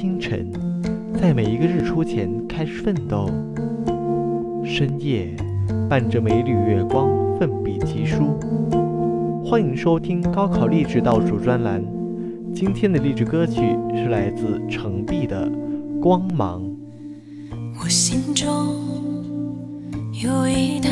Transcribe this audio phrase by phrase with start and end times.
[0.00, 0.48] 清晨，
[1.20, 3.26] 在每一个日出前开始奋斗；
[4.64, 5.34] 深夜，
[5.90, 8.38] 伴着每缕月光奋笔疾书。
[9.44, 11.84] 欢迎收听高考励志倒数专栏。
[12.54, 15.50] 今天的励志歌曲是来自程璧的
[15.98, 16.62] 《光芒》。
[17.82, 18.46] 我心中
[20.22, 20.90] 有一道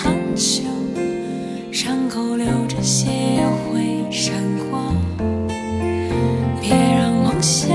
[0.00, 0.62] 含羞，
[1.72, 4.32] 伤口流着血也会闪
[4.70, 4.94] 光。
[6.60, 7.68] 别让梦想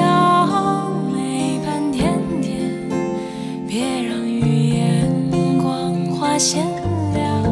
[1.11, 2.55] 没半点点，
[3.67, 5.11] 别让语言
[5.61, 6.65] 光华显
[7.13, 7.43] 亮，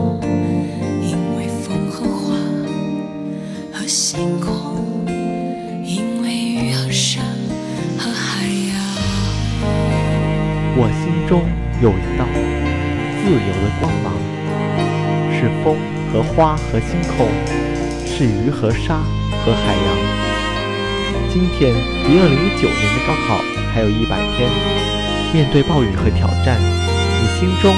[1.03, 2.37] 因为风和花
[3.73, 5.05] 和星空，
[5.85, 7.25] 因为雨和山
[7.97, 8.79] 和海洋。
[10.77, 11.41] 我心中
[11.81, 12.25] 有一道
[13.19, 14.13] 自由的光芒，
[15.41, 15.75] 是风
[16.13, 17.25] 和花和星空，
[18.05, 18.99] 是鱼和沙
[19.43, 19.97] 和海洋。
[21.33, 23.41] 今天离二零一九年的高考
[23.73, 24.47] 还有一百天，
[25.33, 27.73] 面对暴雨和挑战，你心中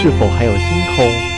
[0.00, 0.62] 是否还有星
[0.94, 1.29] 空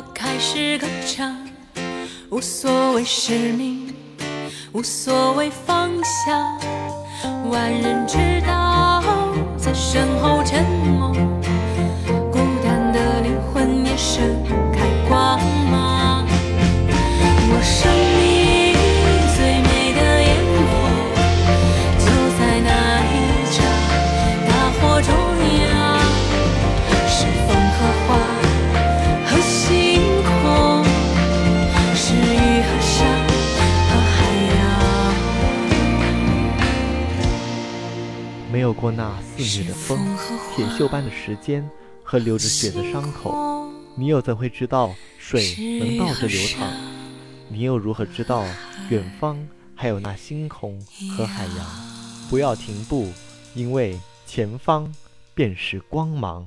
[0.00, 1.36] 我开始歌唱，
[2.30, 3.94] 无所谓使命，
[4.72, 6.58] 无所谓方向。
[7.50, 8.16] 万人之
[38.70, 39.98] 有过那肆虐的风、
[40.54, 41.68] 铁锈般的时间
[42.04, 46.68] 和流着血的伤口，你又怎会知道水能倒着流淌？
[47.48, 48.44] 你又如何知道
[48.88, 49.36] 远方
[49.74, 50.80] 还有那星空
[51.16, 51.66] 和海洋？
[52.30, 53.12] 不要停步，
[53.56, 54.94] 因为前方
[55.34, 56.46] 便是光芒。